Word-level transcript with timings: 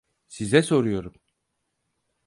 Size 0.27 0.63
soruyorum. 0.63 1.13